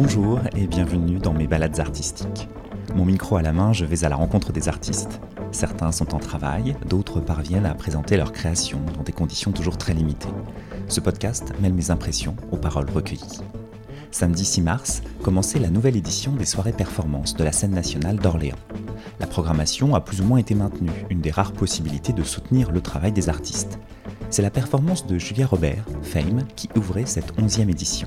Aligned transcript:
Bonjour 0.00 0.38
et 0.54 0.68
bienvenue 0.68 1.18
dans 1.18 1.32
mes 1.32 1.48
balades 1.48 1.80
artistiques. 1.80 2.48
Mon 2.94 3.04
micro 3.04 3.34
à 3.34 3.42
la 3.42 3.52
main, 3.52 3.72
je 3.72 3.84
vais 3.84 4.04
à 4.04 4.08
la 4.08 4.14
rencontre 4.14 4.52
des 4.52 4.68
artistes. 4.68 5.20
Certains 5.50 5.90
sont 5.90 6.14
en 6.14 6.20
travail, 6.20 6.76
d'autres 6.86 7.18
parviennent 7.18 7.66
à 7.66 7.74
présenter 7.74 8.16
leurs 8.16 8.30
créations 8.30 8.78
dans 8.94 9.02
des 9.02 9.10
conditions 9.10 9.50
toujours 9.50 9.76
très 9.76 9.94
limitées. 9.94 10.28
Ce 10.86 11.00
podcast 11.00 11.52
mêle 11.60 11.72
mes 11.72 11.90
impressions 11.90 12.36
aux 12.52 12.56
paroles 12.56 12.88
recueillies. 12.88 13.40
Samedi 14.12 14.44
6 14.44 14.60
mars, 14.60 15.02
commençait 15.24 15.58
la 15.58 15.68
nouvelle 15.68 15.96
édition 15.96 16.30
des 16.30 16.46
soirées 16.46 16.70
performances 16.70 17.34
de 17.34 17.42
la 17.42 17.50
scène 17.50 17.72
nationale 17.72 18.20
d'Orléans. 18.20 18.54
La 19.18 19.26
programmation 19.26 19.96
a 19.96 20.00
plus 20.00 20.20
ou 20.20 20.24
moins 20.24 20.38
été 20.38 20.54
maintenue, 20.54 21.06
une 21.10 21.22
des 21.22 21.32
rares 21.32 21.54
possibilités 21.54 22.12
de 22.12 22.22
soutenir 22.22 22.70
le 22.70 22.82
travail 22.82 23.10
des 23.10 23.28
artistes. 23.28 23.80
C'est 24.30 24.42
la 24.42 24.50
performance 24.50 25.08
de 25.08 25.18
Julia 25.18 25.48
Robert, 25.48 25.84
Fame, 26.02 26.44
qui 26.54 26.68
ouvrait 26.76 27.06
cette 27.06 27.36
11e 27.36 27.68
édition. 27.68 28.06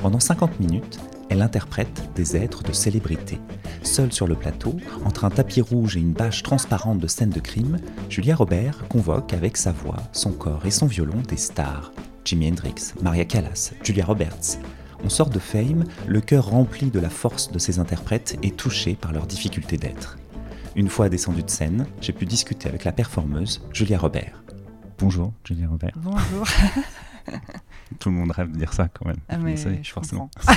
Pendant 0.00 0.20
50 0.20 0.60
minutes, 0.60 1.00
elle 1.28 1.42
interprète 1.42 2.10
des 2.14 2.36
êtres 2.36 2.62
de 2.62 2.72
célébrité. 2.72 3.40
Seule 3.82 4.12
sur 4.12 4.28
le 4.28 4.36
plateau, 4.36 4.76
entre 5.04 5.24
un 5.24 5.30
tapis 5.30 5.60
rouge 5.60 5.96
et 5.96 6.00
une 6.00 6.12
bâche 6.12 6.44
transparente 6.44 7.00
de 7.00 7.06
scènes 7.08 7.30
de 7.30 7.40
crime, 7.40 7.78
Julia 8.08 8.36
Robert 8.36 8.86
convoque 8.88 9.32
avec 9.32 9.56
sa 9.56 9.72
voix, 9.72 9.98
son 10.12 10.30
corps 10.30 10.66
et 10.66 10.70
son 10.70 10.86
violon 10.86 11.20
des 11.28 11.36
stars. 11.36 11.92
Jimi 12.24 12.48
Hendrix, 12.48 12.94
Maria 13.02 13.24
Callas, 13.24 13.72
Julia 13.82 14.04
Roberts. 14.04 14.58
On 15.04 15.08
sort 15.08 15.30
de 15.30 15.38
Fame, 15.38 15.84
le 16.06 16.20
cœur 16.20 16.48
rempli 16.50 16.90
de 16.90 17.00
la 17.00 17.10
force 17.10 17.50
de 17.50 17.58
ces 17.58 17.80
interprètes 17.80 18.38
et 18.42 18.52
touché 18.52 18.94
par 18.94 19.12
leur 19.12 19.26
difficulté 19.26 19.78
d'être. 19.78 20.16
Une 20.76 20.88
fois 20.88 21.08
descendue 21.08 21.42
de 21.42 21.50
scène, 21.50 21.86
j'ai 22.00 22.12
pu 22.12 22.24
discuter 22.24 22.68
avec 22.68 22.84
la 22.84 22.92
performeuse 22.92 23.62
Julia 23.72 23.98
Robert. 23.98 24.42
Bonjour, 24.98 25.32
Julia 25.44 25.68
Robert. 25.68 25.92
Bonjour. 25.96 26.44
Tout 28.00 28.08
le 28.08 28.16
monde 28.16 28.32
rêve 28.32 28.50
de 28.50 28.58
dire 28.58 28.72
ça 28.72 28.88
quand 28.88 29.06
même. 29.06 29.18
Ah, 29.28 29.38
mais 29.38 29.56
je 29.56 29.92
forcément. 29.92 30.28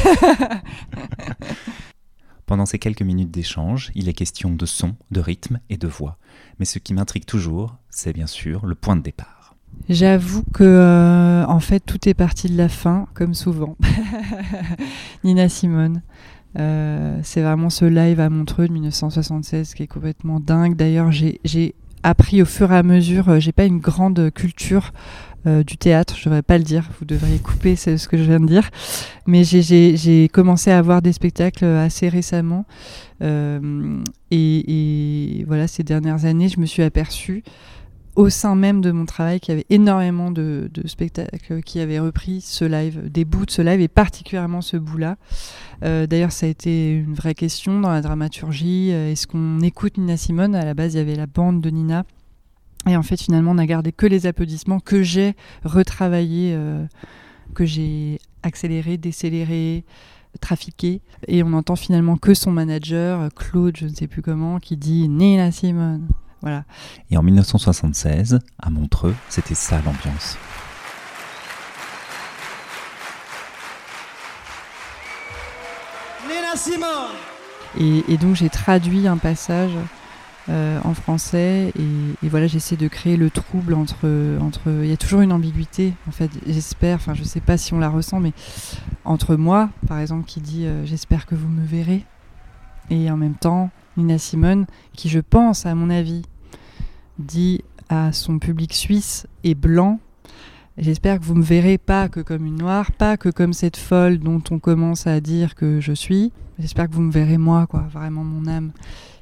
Pendant 2.47 2.65
ces 2.65 2.79
quelques 2.79 3.03
minutes 3.03 3.29
d'échange, 3.29 3.91
il 3.93 4.09
est 4.09 4.13
question 4.13 4.49
de 4.49 4.65
son, 4.65 4.95
de 5.11 5.19
rythme 5.19 5.59
et 5.69 5.77
de 5.77 5.87
voix. 5.87 6.17
Mais 6.57 6.65
ce 6.65 6.79
qui 6.79 6.95
m'intrigue 6.95 7.25
toujours, 7.25 7.77
c'est 7.91 8.13
bien 8.13 8.25
sûr 8.25 8.65
le 8.65 8.73
point 8.73 8.95
de 8.95 9.01
départ. 9.01 9.55
J'avoue 9.89 10.43
que 10.53 10.63
euh, 10.63 11.45
en 11.45 11.59
fait 11.59 11.79
tout 11.79 12.09
est 12.09 12.15
parti 12.15 12.49
de 12.49 12.57
la 12.57 12.67
fin, 12.67 13.07
comme 13.13 13.35
souvent. 13.35 13.77
Nina 15.23 15.49
Simone. 15.49 16.01
Euh, 16.57 17.19
c'est 17.23 17.43
vraiment 17.43 17.69
ce 17.69 17.85
live 17.85 18.19
à 18.19 18.29
Montreux 18.29 18.67
de 18.67 18.73
1976 18.73 19.75
qui 19.75 19.83
est 19.83 19.87
complètement 19.87 20.39
dingue. 20.39 20.75
D'ailleurs, 20.75 21.11
j'ai 21.11 21.75
appris 22.03 22.41
au 22.41 22.45
fur 22.45 22.71
et 22.71 22.77
à 22.77 22.83
mesure. 22.83 23.29
euh, 23.29 23.39
j'ai 23.39 23.51
pas 23.51 23.65
une 23.65 23.79
grande 23.79 24.31
culture 24.31 24.91
euh, 25.47 25.63
du 25.63 25.75
théâtre, 25.77 26.15
je 26.17 26.25
devrais 26.25 26.43
pas 26.43 26.57
le 26.57 26.63
dire. 26.63 26.87
Vous 26.99 27.05
devriez 27.05 27.39
couper 27.39 27.75
c'est 27.75 27.97
ce 27.97 28.07
que 28.07 28.17
je 28.17 28.23
viens 28.23 28.39
de 28.39 28.45
dire. 28.45 28.69
Mais 29.25 29.43
j'ai- 29.43 30.29
commencé 30.31 30.71
à 30.71 30.81
voir 30.81 31.01
des 31.01 31.13
spectacles 31.13 31.65
assez 31.65 32.09
récemment. 32.09 32.65
Euh, 33.23 33.99
et, 34.29 35.39
et 35.39 35.43
voilà, 35.45 35.67
ces 35.67 35.83
dernières 35.83 36.25
années, 36.25 36.49
je 36.49 36.59
me 36.59 36.65
suis 36.65 36.83
aperçue 36.83 37.43
au 38.15 38.29
sein 38.29 38.55
même 38.55 38.81
de 38.81 38.91
mon 38.91 39.05
travail 39.05 39.39
qu'il 39.39 39.53
y 39.53 39.55
avait 39.55 39.65
énormément 39.69 40.31
de, 40.31 40.69
spectacles 40.85 41.61
qui 41.61 41.79
avaient 41.79 41.99
repris 41.99 42.41
ce 42.41 42.65
live, 42.65 43.09
des 43.09 43.25
bouts 43.25 43.45
de 43.45 43.51
ce 43.51 43.61
live, 43.61 43.79
et 43.79 43.87
particulièrement 43.87 44.61
ce 44.61 44.77
bout-là. 44.77 45.17
Euh, 45.83 46.07
D'ailleurs, 46.07 46.31
ça 46.31 46.45
a 46.45 46.49
été 46.49 46.91
une 46.91 47.13
vraie 47.13 47.33
question 47.33 47.79
dans 47.79 47.89
la 47.89 48.01
dramaturgie. 48.01 48.89
Euh, 48.91 49.11
Est-ce 49.11 49.27
qu'on 49.27 49.61
écoute 49.61 49.97
Nina 49.97 50.17
Simone? 50.17 50.55
À 50.55 50.65
la 50.65 50.73
base, 50.73 50.93
il 50.93 50.97
y 50.97 50.99
avait 50.99 51.15
la 51.15 51.27
bande 51.27 51.61
de 51.61 51.69
Nina. 51.69 52.03
Et 52.87 52.97
en 52.97 53.03
fait, 53.03 53.21
finalement, 53.21 53.51
on 53.51 53.55
n'a 53.55 53.65
gardé 53.65 53.91
que 53.91 54.05
les 54.05 54.25
applaudissements 54.25 54.79
que 54.79 55.03
j'ai 55.03 55.35
retravaillé, 55.63 56.53
euh, 56.53 56.85
que 57.53 57.65
j'ai 57.65 58.19
accéléré, 58.43 58.97
décéléré, 58.97 59.85
trafiqué. 60.41 61.01
Et 61.27 61.43
on 61.43 61.53
entend 61.53 61.75
finalement 61.75 62.17
que 62.17 62.33
son 62.33 62.51
manager, 62.51 63.29
Claude, 63.35 63.77
je 63.77 63.85
ne 63.85 63.93
sais 63.93 64.07
plus 64.07 64.21
comment, 64.21 64.59
qui 64.59 64.77
dit 64.77 65.07
Nina 65.07 65.51
Simone. 65.51 66.07
Voilà. 66.41 66.63
Et 67.09 67.17
en 67.17 67.23
1976, 67.23 68.39
à 68.59 68.69
Montreux, 68.69 69.15
c'était 69.29 69.55
ça 69.55 69.81
l'ambiance. 69.85 70.37
Nina 76.27 76.55
Simone 76.55 77.15
Et, 77.79 78.13
et 78.13 78.17
donc 78.17 78.35
j'ai 78.35 78.49
traduit 78.49 79.07
un 79.07 79.17
passage 79.17 79.71
euh, 80.49 80.79
en 80.83 80.95
français 80.95 81.71
et, 81.77 82.25
et 82.25 82.29
voilà 82.29 82.47
j'essaie 82.47 82.75
de 82.75 82.87
créer 82.87 83.15
le 83.15 83.29
trouble 83.29 83.75
entre 83.75 84.07
entre 84.41 84.71
il 84.81 84.87
y 84.87 84.91
a 84.91 84.97
toujours 84.97 85.21
une 85.21 85.31
ambiguïté 85.31 85.93
en 86.07 86.11
fait 86.11 86.31
j'espère 86.47 86.95
enfin 86.95 87.13
je 87.13 87.23
sais 87.23 87.41
pas 87.41 87.57
si 87.57 87.75
on 87.75 87.79
la 87.79 87.89
ressent 87.89 88.19
mais 88.19 88.33
entre 89.05 89.35
moi 89.35 89.69
par 89.87 89.99
exemple 89.99 90.25
qui 90.25 90.41
dit 90.41 90.65
euh, 90.65 90.83
j'espère 90.83 91.27
que 91.27 91.35
vous 91.35 91.47
me 91.47 91.63
verrez 91.63 92.05
et 92.89 93.11
en 93.11 93.17
même 93.17 93.35
temps 93.35 93.69
Nina 93.97 94.17
Simone 94.17 94.65
qui 94.93 95.09
je 95.09 95.19
pense 95.19 95.67
à 95.67 95.75
mon 95.75 95.91
avis 95.91 96.23
dit 97.19 97.63
à 97.89 98.11
son 98.11 98.39
public 98.39 98.73
suisse 98.73 99.27
et 99.43 99.55
blanc 99.55 99.99
J'espère 100.77 101.19
que 101.19 101.25
vous 101.25 101.35
me 101.35 101.43
verrez 101.43 101.77
pas 101.77 102.07
que 102.07 102.21
comme 102.21 102.45
une 102.45 102.55
noire, 102.55 102.91
pas 102.93 103.17
que 103.17 103.29
comme 103.29 103.53
cette 103.53 103.77
folle 103.77 104.19
dont 104.19 104.41
on 104.51 104.57
commence 104.57 105.05
à 105.05 105.19
dire 105.19 105.53
que 105.53 105.81
je 105.81 105.91
suis. 105.91 106.31
J'espère 106.59 106.89
que 106.89 106.93
vous 106.93 107.01
me 107.01 107.11
verrez 107.11 107.37
moi, 107.37 107.67
quoi, 107.67 107.85
vraiment 107.91 108.23
mon 108.23 108.47
âme. 108.47 108.71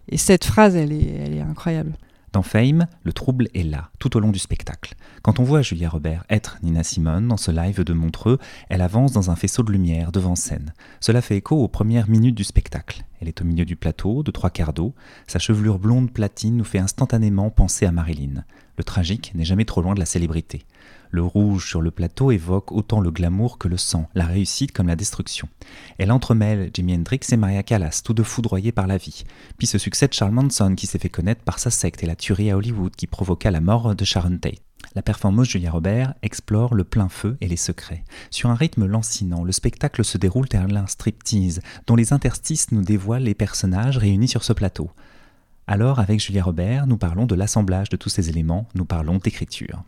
Et 0.08 0.18
cette 0.18 0.46
phrase, 0.46 0.76
elle 0.76 0.94
est, 0.94 1.16
elle 1.16 1.34
est 1.34 1.42
incroyable. 1.42 1.94
Dans 2.32 2.44
Fame, 2.44 2.86
le 3.04 3.12
trouble 3.12 3.48
est 3.56 3.64
là, 3.64 3.90
tout 3.98 4.16
au 4.16 4.20
long 4.20 4.30
du 4.30 4.38
spectacle. 4.38 4.94
Quand 5.24 5.40
on 5.40 5.44
voit 5.44 5.64
Julia 5.64 5.90
Robert 5.90 6.26
être 6.30 6.60
Nina 6.62 6.84
Simone 6.84 7.28
dans 7.28 7.38
ce 7.38 7.50
live 7.50 7.84
de 7.84 7.94
Montreux, 7.94 8.38
elle 8.70 8.82
avance 8.82 9.14
dans 9.14 9.32
un 9.32 9.36
faisceau 9.36 9.64
de 9.64 9.72
lumière 9.72 10.12
devant 10.12 10.36
scène. 10.36 10.74
Cela 11.00 11.22
fait 11.22 11.38
écho 11.38 11.56
aux 11.56 11.68
premières 11.68 12.08
minutes 12.08 12.36
du 12.36 12.44
spectacle. 12.44 13.04
Elle 13.20 13.28
est 13.28 13.42
au 13.42 13.46
milieu 13.46 13.66
du 13.66 13.76
plateau, 13.76 14.22
de 14.22 14.30
trois 14.30 14.52
quarts 14.52 14.74
d'eau. 14.74 14.94
Sa 15.26 15.40
chevelure 15.40 15.80
blonde 15.80 16.12
platine 16.12 16.56
nous 16.56 16.64
fait 16.64 16.80
instantanément 16.80 17.50
penser 17.50 17.88
à 17.88 17.92
Marilyn. 17.92 18.44
Le 18.80 18.86
tragique 18.86 19.34
n'est 19.36 19.44
jamais 19.44 19.66
trop 19.66 19.82
loin 19.82 19.94
de 19.94 20.00
la 20.00 20.06
célébrité. 20.06 20.64
Le 21.12 21.22
rouge 21.22 21.68
sur 21.68 21.82
le 21.82 21.92
plateau 21.92 22.32
évoque 22.32 22.72
autant 22.72 23.02
le 23.02 23.12
glamour 23.12 23.58
que 23.58 23.68
le 23.68 23.76
sang, 23.76 24.08
la 24.16 24.26
réussite 24.26 24.72
comme 24.72 24.88
la 24.88 24.96
destruction. 24.96 25.50
Elle 25.98 26.14
entremêle 26.14 26.72
Jimi 26.74 26.96
Hendrix 26.96 27.20
et 27.30 27.36
Maria 27.36 27.62
Callas, 27.62 28.02
tous 28.06 28.14
deux 28.14 28.24
foudroyés 28.24 28.72
par 28.72 28.88
la 28.88 28.96
vie. 28.96 29.26
Puis 29.58 29.68
se 29.68 29.78
succède 29.78 30.14
Charles 30.14 30.32
Manson 30.32 30.76
qui 30.78 30.88
s'est 30.88 30.98
fait 30.98 31.10
connaître 31.10 31.44
par 31.44 31.60
sa 31.60 31.72
secte 31.72 32.04
et 32.04 32.08
la 32.08 32.16
tuerie 32.16 32.52
à 32.52 32.56
Hollywood 32.56 32.96
qui 32.96 33.06
provoqua 33.06 33.52
la 33.52 33.60
mort 33.60 33.96
de 33.96 34.06
Sharon 34.06 34.38
Tate. 34.38 34.62
La 34.96 35.02
performeuse 35.02 35.50
Julia 35.50 35.72
Robert 35.72 36.14
explore 36.22 36.74
le 36.74 36.86
plein 36.86 37.10
feu 37.10 37.36
et 37.42 37.50
les 37.50 37.58
secrets. 37.58 38.06
Sur 38.30 38.50
un 38.50 38.56
rythme 38.56 38.86
lancinant, 38.86 39.44
le 39.44 39.52
spectacle 39.52 40.06
se 40.06 40.18
déroule 40.18 40.48
tel 40.48 40.78
un 40.78 40.88
striptease, 40.88 41.60
dont 41.86 41.98
les 41.98 42.14
interstices 42.14 42.72
nous 42.72 42.82
dévoilent 42.82 43.24
les 43.24 43.36
personnages 43.36 43.98
réunis 43.98 44.30
sur 44.30 44.46
ce 44.46 44.54
plateau. 44.54 44.90
Alors, 45.72 46.00
avec 46.00 46.20
Julia 46.20 46.42
Robert, 46.42 46.88
nous 46.88 46.98
parlons 46.98 47.28
de 47.28 47.36
l'assemblage 47.36 47.90
de 47.90 47.96
tous 47.96 48.10
ces 48.10 48.28
éléments, 48.28 48.66
nous 48.74 48.86
parlons 48.86 49.20
d'écriture. 49.20 49.84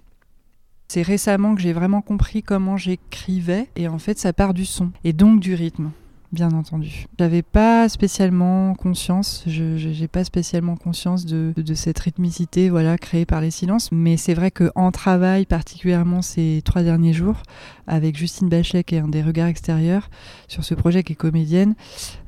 C'est 0.90 1.02
récemment 1.02 1.56
que 1.56 1.62
j'ai 1.62 1.74
vraiment 1.74 2.03
compris 2.03 2.44
comment 2.44 2.78
j'écrivais, 2.78 3.68
et 3.75 3.88
en 3.88 3.97
fait, 3.97 4.19
ça 4.19 4.31
part 4.31 4.53
du 4.53 4.64
son, 4.64 4.92
et 5.03 5.12
donc 5.12 5.40
du 5.40 5.56
rythme, 5.56 5.90
bien 6.31 6.52
entendu. 6.52 7.08
J'avais 7.18 7.42
pas 7.42 7.90
spécialement 7.90 8.75
conscience, 8.75 9.44
je 9.47 9.75
j'ai 9.78 10.08
pas 10.08 10.24
spécialement 10.24 10.75
conscience 10.75 11.25
de, 11.25 11.74
cette 11.74 11.98
rythmicité, 11.98 12.69
voilà, 12.69 13.00
créée 13.00 13.25
par 13.25 13.42
les 13.42 13.50
silences, 13.50 13.92
mais 13.92 14.18
c'est 14.18 14.36
vrai 14.36 14.52
que 14.52 14.69
en 14.75 14.92
travail, 14.92 15.48
particulièrement 15.48 16.22
ces 16.22 16.62
trois 16.63 16.84
derniers 16.84 17.13
jours, 17.13 17.42
avec 17.88 18.16
Justine 18.16 18.50
Bachek 18.50 18.94
et 18.94 19.00
un 19.00 19.08
des 19.08 19.24
regards 19.24 19.48
extérieurs 19.48 20.12
sur 20.48 20.63
ce 20.63 20.75
projet 20.75 21.01
qui 21.01 21.13
est 21.13 21.16
comédienne, 21.16 21.74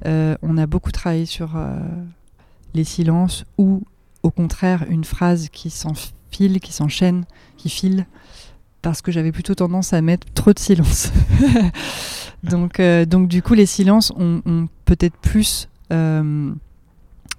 euh, 0.07 0.35
on 0.41 0.57
a 0.57 0.65
beaucoup 0.65 0.91
travaillé 0.91 1.27
sur 1.27 1.55
euh, 1.55 1.77
les 2.73 2.83
silences 2.83 3.45
ou 3.57 3.83
au 4.23 4.31
contraire 4.31 4.85
une 4.89 5.03
phrase 5.03 5.49
qui 5.49 5.69
s'enfile, 5.69 6.59
qui 6.59 6.73
s'enchaîne, 6.73 7.25
qui 7.57 7.69
file, 7.69 8.05
parce 8.81 9.01
que 9.01 9.11
j'avais 9.11 9.31
plutôt 9.31 9.55
tendance 9.55 9.93
à 9.93 10.01
mettre 10.01 10.27
trop 10.33 10.53
de 10.53 10.59
silence. 10.59 11.11
donc, 12.43 12.79
euh, 12.79 13.05
donc 13.05 13.27
du 13.27 13.41
coup, 13.41 13.53
les 13.53 13.65
silences 13.65 14.11
ont, 14.15 14.41
ont 14.45 14.67
peut-être 14.85 15.17
plus 15.17 15.69
euh, 15.91 16.53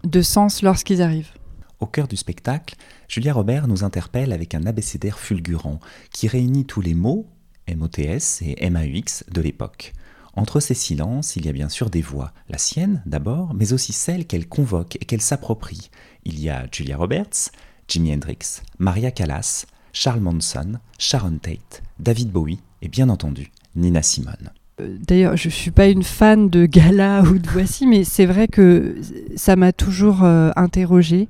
de 0.05 0.23
sens 0.23 0.63
lorsqu'ils 0.63 1.03
arrivent. 1.03 1.33
Au 1.81 1.87
cœur 1.87 2.09
du 2.09 2.17
spectacle, 2.17 2.77
Julia 3.09 3.35
Robert 3.35 3.69
nous 3.69 3.85
interpelle 3.85 4.33
avec 4.33 4.55
un 4.55 4.65
abécédaire 4.67 5.19
fulgurant 5.19 5.81
qui 6.13 6.29
réunit 6.29 6.65
tous 6.65 6.81
les 6.81 6.95
mots, 6.95 7.27
MOTS 7.75 8.43
et 8.43 8.71
MAUX, 8.71 9.25
de 9.31 9.41
l'époque. 9.41 9.93
Entre 10.37 10.61
ces 10.61 10.75
silences, 10.75 11.37
il 11.37 11.47
y 11.47 11.49
a 11.49 11.53
bien 11.53 11.69
sûr 11.69 11.91
des 11.91 12.03
voix, 12.03 12.33
la 12.49 12.59
sienne 12.59 13.03
d'abord, 13.07 13.55
mais 13.55 13.73
aussi 13.73 13.93
celles 13.93 14.27
qu'elle 14.27 14.49
convoque 14.49 14.97
et 14.97 15.05
qu'elle 15.05 15.21
s'approprie. 15.21 15.91
Il 16.25 16.41
y 16.41 16.51
a 16.51 16.67
Julia 16.73 16.97
Roberts, 16.97 17.51
Jimi 17.89 18.13
Hendrix, 18.13 18.63
Maria 18.79 19.11
Callas, 19.11 19.67
Charles 19.93 20.21
Manson, 20.21 20.79
Sharon 20.99 21.39
Tate, 21.39 21.83
David 22.01 22.31
Bowie 22.31 22.61
et 22.83 22.89
bien 22.89 23.09
entendu 23.09 23.53
Nina 23.77 24.03
Simone. 24.03 24.51
Euh, 24.81 24.97
D'ailleurs, 25.07 25.37
je 25.37 25.49
suis 25.49 25.71
pas 25.71 25.87
une 25.87 26.03
fan 26.03 26.51
de 26.51 26.67
gala 26.67 27.23
ou 27.31 27.39
de 27.39 27.49
voici, 27.49 27.87
mais 27.87 28.03
c'est 28.03 28.27
vrai 28.27 28.49
que 28.49 28.97
ça 29.37 29.55
m'a 29.55 29.73
toujours 29.73 30.25
euh, 30.25 30.51
interrogé 30.57 31.29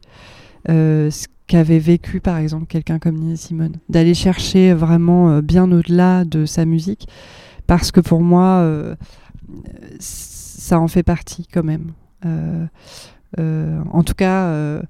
euh, 0.70 1.10
ce 1.10 1.26
qu'avait 1.46 1.78
vécu, 1.78 2.20
par 2.20 2.38
exemple, 2.38 2.66
quelqu'un 2.66 2.98
comme 2.98 3.16
Nina 3.16 3.36
Simone, 3.36 3.76
d'aller 3.88 4.14
chercher 4.14 4.72
vraiment 4.72 5.30
euh, 5.30 5.42
bien 5.42 5.70
au-delà 5.70 6.24
de 6.24 6.46
sa 6.46 6.64
musique, 6.64 7.06
parce 7.66 7.92
que 7.92 8.00
pour 8.00 8.22
moi, 8.22 8.58
euh, 8.58 8.94
ça 9.98 10.78
en 10.78 10.88
fait 10.88 11.02
partie 11.02 11.46
quand 11.46 11.64
même. 11.64 11.92
en 13.36 14.02
tout 14.02 14.14
cas, 14.14 14.80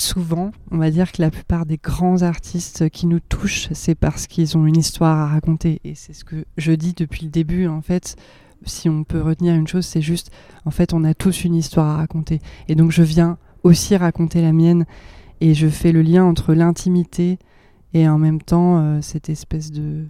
souvent, 0.00 0.52
on 0.70 0.78
va 0.78 0.90
dire 0.90 1.12
que 1.12 1.22
la 1.22 1.30
plupart 1.30 1.66
des 1.66 1.76
grands 1.76 2.22
artistes 2.22 2.88
qui 2.90 3.06
nous 3.06 3.20
touchent, 3.20 3.68
c'est 3.72 3.94
parce 3.94 4.26
qu'ils 4.26 4.56
ont 4.56 4.66
une 4.66 4.76
histoire 4.76 5.18
à 5.18 5.26
raconter. 5.28 5.80
Et 5.84 5.94
c'est 5.94 6.12
ce 6.12 6.24
que 6.24 6.44
je 6.56 6.72
dis 6.72 6.94
depuis 6.94 7.24
le 7.24 7.30
début, 7.30 7.66
en 7.66 7.82
fait. 7.82 8.16
Si 8.64 8.88
on 8.88 9.04
peut 9.04 9.20
retenir 9.20 9.54
une 9.54 9.68
chose, 9.68 9.86
c'est 9.86 10.02
juste, 10.02 10.30
en 10.64 10.70
fait, 10.70 10.92
on 10.92 11.04
a 11.04 11.14
tous 11.14 11.44
une 11.44 11.54
histoire 11.54 11.88
à 11.88 11.96
raconter. 11.96 12.40
Et 12.68 12.74
donc, 12.74 12.90
je 12.90 13.02
viens 13.02 13.38
aussi 13.62 13.96
raconter 13.96 14.42
la 14.42 14.52
mienne. 14.52 14.86
Et 15.40 15.54
je 15.54 15.68
fais 15.68 15.92
le 15.92 16.02
lien 16.02 16.24
entre 16.24 16.54
l'intimité 16.54 17.38
et 17.94 18.08
en 18.08 18.18
même 18.18 18.42
temps 18.42 18.80
euh, 18.80 19.00
cette 19.00 19.28
espèce 19.28 19.70
de, 19.70 20.06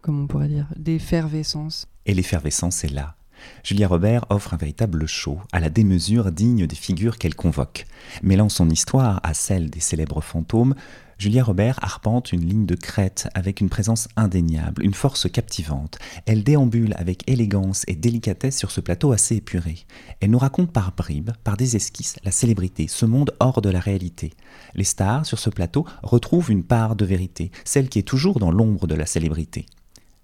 comment 0.00 0.22
on 0.22 0.26
pourrait 0.26 0.48
dire, 0.48 0.66
d'effervescence. 0.76 1.88
Et 2.06 2.14
l'effervescence 2.14 2.84
est 2.84 2.92
là. 2.92 3.16
Julia 3.64 3.88
Robert 3.88 4.26
offre 4.28 4.54
un 4.54 4.58
véritable 4.58 5.06
show, 5.06 5.40
à 5.52 5.60
la 5.60 5.70
démesure 5.70 6.30
digne 6.32 6.66
des 6.66 6.76
figures 6.76 7.18
qu'elle 7.18 7.34
convoque. 7.34 7.86
Mêlant 8.22 8.48
son 8.48 8.68
histoire 8.68 9.20
à 9.22 9.34
celle 9.34 9.70
des 9.70 9.80
célèbres 9.80 10.20
fantômes, 10.20 10.74
Julia 11.18 11.44
Robert 11.44 11.78
arpente 11.82 12.32
une 12.32 12.48
ligne 12.48 12.64
de 12.64 12.74
crête 12.74 13.28
avec 13.34 13.60
une 13.60 13.68
présence 13.68 14.08
indéniable, 14.16 14.82
une 14.82 14.94
force 14.94 15.30
captivante. 15.30 15.98
Elle 16.24 16.44
déambule 16.44 16.94
avec 16.96 17.30
élégance 17.30 17.84
et 17.88 17.94
délicatesse 17.94 18.56
sur 18.56 18.70
ce 18.70 18.80
plateau 18.80 19.12
assez 19.12 19.36
épuré. 19.36 19.84
Elle 20.20 20.30
nous 20.30 20.38
raconte 20.38 20.72
par 20.72 20.92
bribes, 20.92 21.32
par 21.44 21.58
des 21.58 21.76
esquisses, 21.76 22.16
la 22.24 22.30
célébrité, 22.30 22.88
ce 22.88 23.04
monde 23.04 23.34
hors 23.38 23.60
de 23.60 23.68
la 23.68 23.80
réalité. 23.80 24.32
Les 24.74 24.84
stars 24.84 25.26
sur 25.26 25.38
ce 25.38 25.50
plateau 25.50 25.84
retrouvent 26.02 26.50
une 26.50 26.64
part 26.64 26.96
de 26.96 27.04
vérité, 27.04 27.50
celle 27.66 27.90
qui 27.90 27.98
est 27.98 28.08
toujours 28.08 28.38
dans 28.38 28.50
l'ombre 28.50 28.86
de 28.86 28.94
la 28.94 29.04
célébrité. 29.04 29.66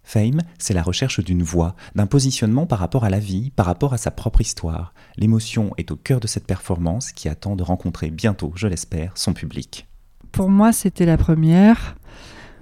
Fame, 0.06 0.40
c'est 0.56 0.72
la 0.72 0.84
recherche 0.84 1.18
d'une 1.18 1.42
voix, 1.42 1.74
d'un 1.96 2.06
positionnement 2.06 2.64
par 2.64 2.78
rapport 2.78 3.02
à 3.02 3.10
la 3.10 3.18
vie, 3.18 3.50
par 3.50 3.66
rapport 3.66 3.92
à 3.92 3.98
sa 3.98 4.12
propre 4.12 4.40
histoire. 4.40 4.94
L'émotion 5.16 5.72
est 5.78 5.90
au 5.90 5.96
cœur 5.96 6.20
de 6.20 6.28
cette 6.28 6.46
performance 6.46 7.10
qui 7.10 7.28
attend 7.28 7.56
de 7.56 7.64
rencontrer 7.64 8.10
bientôt, 8.10 8.52
je 8.54 8.68
l'espère, 8.68 9.10
son 9.16 9.32
public. 9.32 9.88
Pour 10.30 10.48
moi, 10.48 10.72
c'était 10.72 11.06
la 11.06 11.16
première. 11.16 11.96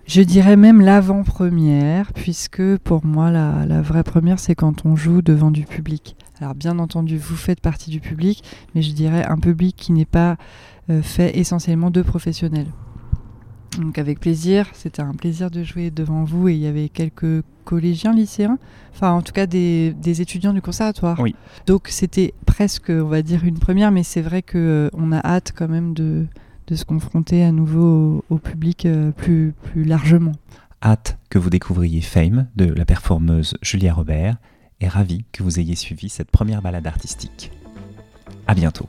Je 0.06 0.22
dirais 0.22 0.56
même 0.56 0.80
l'avant-première, 0.80 2.14
puisque 2.14 2.78
pour 2.78 3.04
moi, 3.04 3.30
la, 3.30 3.82
vraie 3.82 4.04
première, 4.04 4.38
c'est 4.38 4.54
quand 4.54 4.86
on 4.86 4.96
joue 4.96 5.20
devant 5.20 5.50
du 5.50 5.66
public. 5.66 6.16
Alors 6.40 6.54
bien 6.54 6.78
entendu, 6.78 7.18
vous 7.18 7.36
faites 7.36 7.60
partie 7.60 7.90
du 7.90 8.00
public, 8.00 8.42
mais 8.74 8.80
je 8.80 8.92
dirais 8.92 9.22
un 9.22 9.38
public 9.38 9.76
qui 9.76 9.92
n'est 9.92 10.06
pas 10.06 10.38
euh, 10.88 11.02
fait 11.02 11.38
essentiellement 11.38 11.90
de 11.90 12.00
professionnels. 12.00 12.68
Donc 13.78 13.98
avec 13.98 14.20
plaisir, 14.20 14.66
c'était 14.72 15.02
un 15.02 15.14
plaisir 15.14 15.50
de 15.50 15.62
jouer 15.62 15.90
devant 15.90 16.24
vous 16.24 16.48
et 16.48 16.54
il 16.54 16.60
y 16.60 16.66
avait 16.66 16.88
quelques 16.88 17.42
collégiens, 17.64 18.12
lycéens, 18.12 18.58
enfin 18.92 19.12
en 19.12 19.22
tout 19.22 19.32
cas 19.32 19.46
des, 19.46 19.94
étudiants 20.20 20.52
du 20.52 20.62
conservatoire. 20.62 21.18
Oui. 21.20 21.34
Donc 21.66 21.88
c'était 21.88 22.34
presque, 22.46 22.90
on 22.90 23.08
va 23.08 23.22
dire, 23.22 23.44
une 23.44 23.58
première, 23.58 23.90
mais 23.90 24.02
c'est 24.02 24.22
vrai 24.22 24.42
qu'on 24.42 24.58
euh, 24.58 24.90
on 24.92 25.12
a 25.12 25.18
hâte 25.18 25.52
quand 25.56 25.68
même 25.68 25.94
de, 25.94 26.26
se 26.72 26.84
confronter 26.84 27.44
à 27.44 27.52
nouveau 27.52 28.24
au, 28.30 28.38
public 28.38 28.86
euh, 28.86 29.10
plus, 29.12 29.54
plus 29.62 29.84
largement. 29.84 30.32
Hâte 30.82 31.18
que 31.30 31.38
vous 31.38 31.50
découvriez 31.50 32.00
Fame 32.00 32.46
de 32.56 32.66
la 32.66 32.84
performeuse 32.84 33.54
Julia 33.62 33.94
Robert 33.94 34.36
et 34.80 34.88
ravi 34.88 35.24
que 35.32 35.42
vous 35.42 35.58
ayez 35.58 35.76
suivi 35.76 36.08
cette 36.08 36.30
première 36.30 36.62
balade 36.62 36.86
artistique. 36.86 37.50
À 38.46 38.54
bientôt. 38.54 38.88